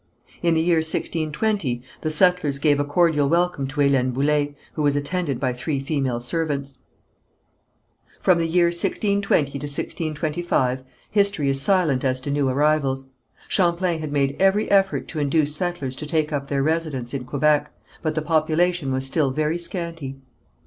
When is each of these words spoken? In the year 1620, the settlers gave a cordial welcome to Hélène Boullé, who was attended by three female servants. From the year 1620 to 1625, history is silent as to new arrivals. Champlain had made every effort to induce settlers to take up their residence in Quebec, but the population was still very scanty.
In 0.41 0.55
the 0.55 0.61
year 0.61 0.77
1620, 0.77 1.83
the 2.01 2.09
settlers 2.09 2.57
gave 2.57 2.79
a 2.79 2.83
cordial 2.83 3.29
welcome 3.29 3.67
to 3.67 3.81
Hélène 3.81 4.11
Boullé, 4.11 4.55
who 4.73 4.81
was 4.81 4.95
attended 4.95 5.39
by 5.39 5.53
three 5.53 5.79
female 5.79 6.19
servants. 6.19 6.73
From 8.19 8.39
the 8.39 8.47
year 8.47 8.69
1620 8.69 9.45
to 9.51 9.57
1625, 9.57 10.83
history 11.11 11.49
is 11.49 11.61
silent 11.61 12.03
as 12.03 12.19
to 12.21 12.31
new 12.31 12.49
arrivals. 12.49 13.09
Champlain 13.47 13.99
had 13.99 14.11
made 14.11 14.35
every 14.39 14.71
effort 14.71 15.07
to 15.09 15.19
induce 15.19 15.55
settlers 15.55 15.95
to 15.97 16.07
take 16.07 16.33
up 16.33 16.47
their 16.47 16.63
residence 16.63 17.13
in 17.13 17.23
Quebec, 17.23 17.71
but 18.01 18.15
the 18.15 18.23
population 18.23 18.91
was 18.91 19.05
still 19.05 19.29
very 19.29 19.59
scanty. 19.59 20.17